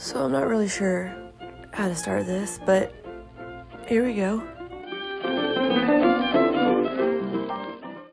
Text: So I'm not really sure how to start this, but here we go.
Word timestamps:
So 0.00 0.24
I'm 0.24 0.32
not 0.32 0.48
really 0.48 0.66
sure 0.66 1.14
how 1.72 1.86
to 1.86 1.94
start 1.94 2.24
this, 2.24 2.58
but 2.64 2.90
here 3.86 4.02
we 4.02 4.14
go. 4.14 4.42